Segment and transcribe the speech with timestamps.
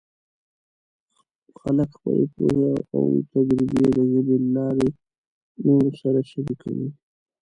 [1.61, 4.87] خلک خپلې پوهې او تجربې د ژبې له لارې
[5.65, 6.89] نورو سره شریکوي.